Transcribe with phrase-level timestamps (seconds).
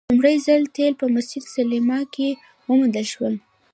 [0.09, 2.27] لومړی ځل تیل په مسجد سلیمان کې
[2.67, 3.33] وموندل شول.